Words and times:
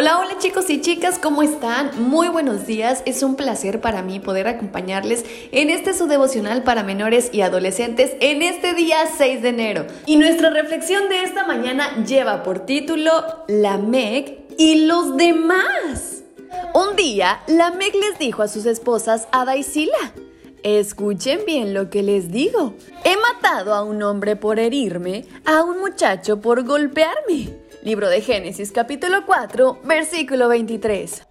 Hola, 0.00 0.18
hola 0.18 0.38
chicos 0.38 0.70
y 0.70 0.80
chicas, 0.80 1.18
¿cómo 1.18 1.42
están? 1.42 1.90
Muy 2.08 2.28
buenos 2.28 2.66
días, 2.66 3.02
es 3.04 3.22
un 3.22 3.36
placer 3.36 3.82
para 3.82 4.00
mí 4.00 4.18
poder 4.18 4.48
acompañarles 4.48 5.26
en 5.52 5.68
este 5.68 5.92
su 5.92 6.06
devocional 6.06 6.62
para 6.62 6.82
menores 6.82 7.28
y 7.34 7.42
adolescentes 7.42 8.12
en 8.20 8.40
este 8.40 8.72
día 8.72 8.96
6 9.18 9.42
de 9.42 9.48
enero. 9.50 9.86
Y 10.06 10.16
nuestra 10.16 10.48
reflexión 10.48 11.10
de 11.10 11.24
esta 11.24 11.46
mañana 11.46 12.02
lleva 12.02 12.42
por 12.42 12.60
título 12.60 13.12
La 13.46 13.76
Meg 13.76 14.46
y 14.56 14.86
los 14.86 15.18
demás. 15.18 16.22
Un 16.72 16.96
día, 16.96 17.42
la 17.46 17.70
Meg 17.70 17.94
les 17.94 18.18
dijo 18.18 18.42
a 18.42 18.48
sus 18.48 18.64
esposas 18.64 19.28
Ada 19.32 19.58
y 19.58 19.66
Escuchen 20.62 21.40
bien 21.46 21.74
lo 21.74 21.90
que 21.90 22.02
les 22.02 22.32
digo. 22.32 22.72
He 23.04 23.16
matado 23.18 23.74
a 23.74 23.84
un 23.84 24.02
hombre 24.02 24.34
por 24.34 24.60
herirme, 24.60 25.26
a 25.44 25.62
un 25.62 25.78
muchacho 25.78 26.40
por 26.40 26.64
golpearme. 26.64 27.59
Libro 27.82 28.10
de 28.10 28.20
Génesis 28.20 28.72
capítulo 28.72 29.24
4, 29.24 29.80
versículo 29.84 30.48
23. 30.48 31.26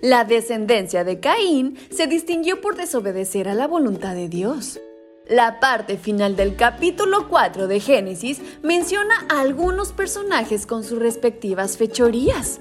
La 0.00 0.24
descendencia 0.24 1.04
de 1.04 1.20
Caín 1.20 1.76
se 1.90 2.06
distinguió 2.06 2.62
por 2.62 2.76
desobedecer 2.76 3.46
a 3.46 3.54
la 3.54 3.66
voluntad 3.66 4.14
de 4.14 4.30
Dios. 4.30 4.80
La 5.28 5.60
parte 5.60 5.98
final 5.98 6.34
del 6.34 6.56
capítulo 6.56 7.28
4 7.28 7.66
de 7.66 7.80
Génesis 7.80 8.40
menciona 8.62 9.26
a 9.28 9.42
algunos 9.42 9.92
personajes 9.92 10.64
con 10.64 10.82
sus 10.82 10.98
respectivas 10.98 11.76
fechorías. 11.76 12.58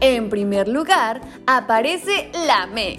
En 0.00 0.30
primer 0.30 0.66
lugar, 0.66 1.20
aparece 1.46 2.30
Lame. 2.46 2.96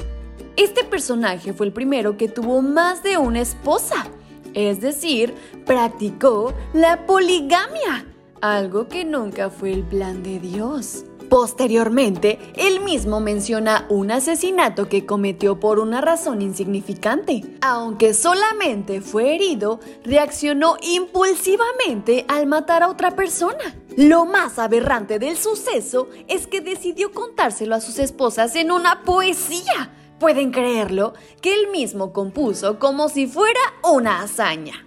Este 0.58 0.84
personaje 0.84 1.54
fue 1.54 1.66
el 1.66 1.74
primero 1.74 2.18
que 2.18 2.28
tuvo 2.28 2.62
más 2.62 3.02
de 3.02 3.18
una 3.18 3.42
esposa, 3.42 4.06
es 4.54 4.80
decir, 4.80 5.34
practicó 5.66 6.54
la 6.74 7.08
poligamia 7.08 8.06
algo 8.54 8.88
que 8.88 9.06
nunca 9.06 9.50
fue 9.50 9.74
el 9.74 9.84
plan 9.84 10.24
de 10.24 10.40
Dios. 10.40 11.06
Posteriormente, 11.30 12.38
él 12.56 12.82
mismo 12.82 13.20
menciona 13.20 13.88
un 13.90 14.12
asesinato 14.12 14.88
que 14.88 15.06
cometió 15.06 15.60
por 15.60 15.80
una 15.80 16.00
razón 16.00 16.42
insignificante. 16.42 17.42
Aunque 17.62 18.14
solamente 18.14 19.02
fue 19.02 19.36
herido, 19.36 19.80
reaccionó 20.04 20.78
impulsivamente 20.82 22.26
al 22.28 22.46
matar 22.46 22.84
a 22.84 22.90
otra 22.90 23.16
persona. 23.16 23.76
Lo 23.98 24.26
más 24.26 24.60
aberrante 24.60 25.20
del 25.20 25.38
suceso 25.38 26.10
es 26.28 26.48
que 26.48 26.62
decidió 26.62 27.12
contárselo 27.12 27.76
a 27.76 27.82
sus 27.82 27.98
esposas 27.98 28.56
en 28.56 28.72
una 28.72 29.02
poesía. 29.04 29.92
Pueden 30.20 30.52
creerlo, 30.52 31.14
que 31.42 31.54
él 31.54 31.72
mismo 31.72 32.14
compuso 32.14 32.78
como 32.78 33.10
si 33.10 33.26
fuera 33.26 33.60
una 33.84 34.22
hazaña. 34.22 34.86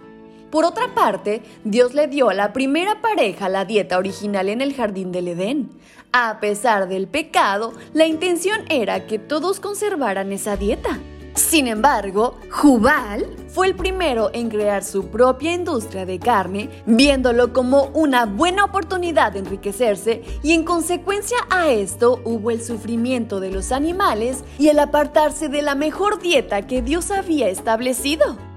Por 0.49 0.65
otra 0.65 0.95
parte, 0.95 1.43
Dios 1.63 1.93
le 1.93 2.07
dio 2.07 2.29
a 2.29 2.33
la 2.33 2.53
primera 2.53 3.01
pareja 3.01 3.49
la 3.49 3.65
dieta 3.65 3.97
original 3.97 4.49
en 4.49 4.61
el 4.61 4.73
jardín 4.73 5.11
del 5.11 5.27
Edén. 5.27 5.69
A 6.11 6.39
pesar 6.39 6.87
del 6.87 7.07
pecado, 7.07 7.73
la 7.93 8.07
intención 8.07 8.61
era 8.69 9.05
que 9.05 9.19
todos 9.19 9.59
conservaran 9.59 10.31
esa 10.31 10.57
dieta. 10.57 10.99
Sin 11.35 11.67
embargo, 11.67 12.37
Jubal 12.49 13.27
fue 13.47 13.67
el 13.67 13.75
primero 13.75 14.31
en 14.33 14.49
crear 14.49 14.83
su 14.83 15.07
propia 15.07 15.53
industria 15.53 16.05
de 16.05 16.19
carne, 16.19 16.69
viéndolo 16.87 17.53
como 17.53 17.85
una 17.93 18.25
buena 18.25 18.65
oportunidad 18.65 19.31
de 19.31 19.39
enriquecerse 19.39 20.23
y 20.41 20.53
en 20.53 20.63
consecuencia 20.63 21.37
a 21.49 21.69
esto 21.69 22.21
hubo 22.25 22.49
el 22.49 22.61
sufrimiento 22.63 23.39
de 23.39 23.51
los 23.51 23.71
animales 23.71 24.43
y 24.57 24.69
el 24.69 24.79
apartarse 24.79 25.47
de 25.47 25.61
la 25.61 25.75
mejor 25.75 26.19
dieta 26.19 26.65
que 26.65 26.81
Dios 26.81 27.11
había 27.11 27.49
establecido. 27.49 28.48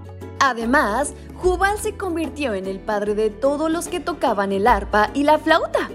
Además, 0.44 1.14
Jubal 1.36 1.78
se 1.78 1.96
convirtió 1.96 2.52
en 2.54 2.66
el 2.66 2.80
padre 2.80 3.14
de 3.14 3.30
todos 3.30 3.70
los 3.70 3.86
que 3.86 4.00
tocaban 4.00 4.50
el 4.50 4.66
arpa 4.66 5.10
y 5.14 5.22
la 5.22 5.38
flauta. 5.38 5.88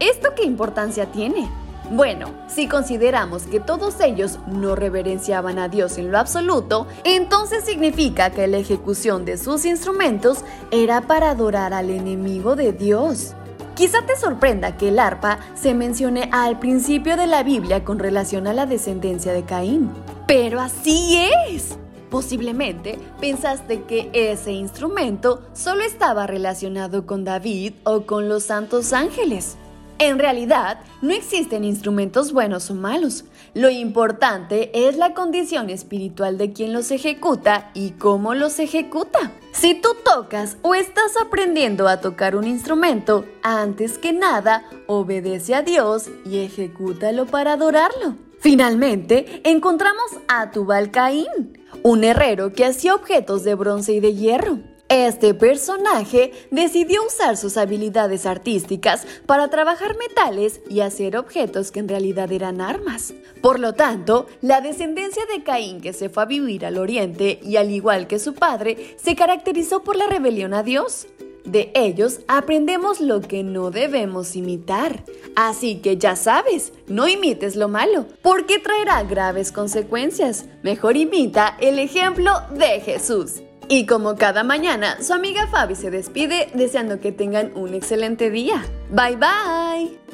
¿Esto 0.00 0.30
qué 0.34 0.42
importancia 0.42 1.12
tiene? 1.12 1.48
Bueno, 1.92 2.26
si 2.48 2.66
consideramos 2.66 3.44
que 3.44 3.60
todos 3.60 4.00
ellos 4.00 4.40
no 4.48 4.74
reverenciaban 4.74 5.60
a 5.60 5.68
Dios 5.68 5.96
en 5.96 6.10
lo 6.10 6.18
absoluto, 6.18 6.88
entonces 7.04 7.64
significa 7.64 8.30
que 8.30 8.48
la 8.48 8.56
ejecución 8.56 9.24
de 9.24 9.38
sus 9.38 9.64
instrumentos 9.64 10.38
era 10.72 11.02
para 11.02 11.30
adorar 11.30 11.72
al 11.72 11.88
enemigo 11.88 12.56
de 12.56 12.72
Dios. 12.72 13.34
Quizá 13.76 14.04
te 14.04 14.16
sorprenda 14.16 14.76
que 14.76 14.88
el 14.88 14.98
arpa 14.98 15.38
se 15.54 15.72
mencione 15.72 16.28
al 16.32 16.58
principio 16.58 17.16
de 17.16 17.28
la 17.28 17.44
Biblia 17.44 17.84
con 17.84 18.00
relación 18.00 18.48
a 18.48 18.54
la 18.54 18.66
descendencia 18.66 19.32
de 19.32 19.44
Caín. 19.44 19.92
Pero 20.26 20.60
así 20.60 21.16
es. 21.48 21.78
Posiblemente 22.14 22.96
pensaste 23.20 23.82
que 23.82 24.08
ese 24.12 24.52
instrumento 24.52 25.42
solo 25.52 25.82
estaba 25.82 26.28
relacionado 26.28 27.06
con 27.06 27.24
David 27.24 27.72
o 27.82 28.06
con 28.06 28.28
los 28.28 28.44
santos 28.44 28.92
ángeles. 28.92 29.56
En 29.98 30.20
realidad, 30.20 30.78
no 31.02 31.12
existen 31.12 31.64
instrumentos 31.64 32.32
buenos 32.32 32.70
o 32.70 32.76
malos. 32.76 33.24
Lo 33.52 33.68
importante 33.68 34.86
es 34.86 34.96
la 34.96 35.12
condición 35.12 35.70
espiritual 35.70 36.38
de 36.38 36.52
quien 36.52 36.72
los 36.72 36.92
ejecuta 36.92 37.72
y 37.74 37.90
cómo 37.90 38.34
los 38.34 38.60
ejecuta. 38.60 39.32
Si 39.50 39.74
tú 39.74 39.88
tocas 40.04 40.56
o 40.62 40.76
estás 40.76 41.16
aprendiendo 41.20 41.88
a 41.88 42.00
tocar 42.00 42.36
un 42.36 42.44
instrumento, 42.44 43.24
antes 43.42 43.98
que 43.98 44.12
nada, 44.12 44.62
obedece 44.86 45.56
a 45.56 45.62
Dios 45.62 46.04
y 46.24 46.38
ejecútalo 46.38 47.26
para 47.26 47.54
adorarlo. 47.54 48.14
Finalmente, 48.44 49.40
encontramos 49.42 50.04
a 50.28 50.50
Tubal 50.50 50.90
Caín, 50.90 51.63
un 51.84 52.02
herrero 52.02 52.54
que 52.54 52.64
hacía 52.64 52.94
objetos 52.94 53.44
de 53.44 53.54
bronce 53.54 53.92
y 53.92 54.00
de 54.00 54.14
hierro. 54.14 54.58
Este 54.88 55.34
personaje 55.34 56.32
decidió 56.50 57.04
usar 57.04 57.36
sus 57.36 57.58
habilidades 57.58 58.24
artísticas 58.24 59.06
para 59.26 59.48
trabajar 59.48 59.94
metales 59.98 60.62
y 60.70 60.80
hacer 60.80 61.14
objetos 61.14 61.70
que 61.70 61.80
en 61.80 61.88
realidad 61.88 62.32
eran 62.32 62.62
armas. 62.62 63.12
Por 63.42 63.60
lo 63.60 63.74
tanto, 63.74 64.28
la 64.40 64.62
descendencia 64.62 65.24
de 65.26 65.42
Caín 65.42 65.82
que 65.82 65.92
se 65.92 66.08
fue 66.08 66.22
a 66.22 66.26
vivir 66.26 66.64
al 66.64 66.78
oriente 66.78 67.38
y 67.42 67.56
al 67.56 67.70
igual 67.70 68.06
que 68.06 68.18
su 68.18 68.32
padre, 68.32 68.96
se 68.96 69.14
caracterizó 69.14 69.82
por 69.82 69.96
la 69.96 70.06
rebelión 70.06 70.54
a 70.54 70.62
Dios. 70.62 71.06
De 71.44 71.70
ellos 71.74 72.20
aprendemos 72.26 73.00
lo 73.00 73.20
que 73.20 73.42
no 73.42 73.70
debemos 73.70 74.34
imitar. 74.34 75.04
Así 75.36 75.76
que 75.76 75.98
ya 75.98 76.16
sabes, 76.16 76.72
no 76.86 77.06
imites 77.06 77.54
lo 77.56 77.68
malo, 77.68 78.06
porque 78.22 78.58
traerá 78.58 79.02
graves 79.02 79.52
consecuencias. 79.52 80.46
Mejor 80.62 80.96
imita 80.96 81.56
el 81.60 81.78
ejemplo 81.78 82.32
de 82.56 82.80
Jesús. 82.80 83.42
Y 83.68 83.86
como 83.86 84.16
cada 84.16 84.44
mañana, 84.44 85.02
su 85.02 85.12
amiga 85.12 85.46
Fabi 85.46 85.74
se 85.74 85.90
despide 85.90 86.50
deseando 86.54 87.00
que 87.00 87.12
tengan 87.12 87.52
un 87.54 87.74
excelente 87.74 88.30
día. 88.30 88.64
Bye 88.90 89.16
bye. 89.16 90.13